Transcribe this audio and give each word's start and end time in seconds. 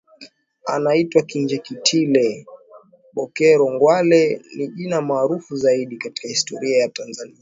Anaitwa 0.73 1.19
Kinjekitile 1.29 2.45
Bokero 3.13 3.69
Ngwale 3.71 4.41
ni 4.55 4.67
jina 4.67 5.01
maarufu 5.01 5.55
zaidi 5.57 5.97
katika 5.97 6.27
historia 6.27 6.77
ya 6.77 6.89
Tanzania 6.89 7.29